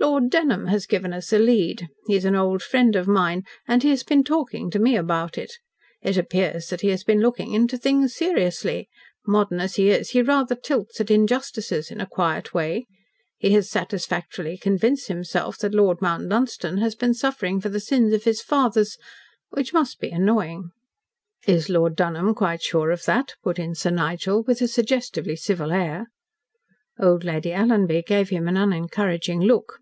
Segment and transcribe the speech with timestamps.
[0.00, 1.88] "Lord Dunholm has given us a lead.
[2.06, 5.36] He is an old friend of mine, and he has been talking to me about
[5.36, 5.54] it.
[6.00, 8.88] It appears that he has been looking into things seriously.
[9.26, 12.86] Modern as he is, he rather tilts at injustices, in a quiet way.
[13.38, 18.12] He has satisfactorily convinced himself that Lord Mount Dunstan has been suffering for the sins
[18.12, 18.98] of the fathers
[19.50, 20.70] which must be annoying."
[21.44, 25.72] "Is Lord Dunholm quite sure of that?" put in Sir Nigel, with a suggestively civil
[25.72, 26.06] air.
[27.00, 29.80] Old Lady Alanby gave him an unencouraging look.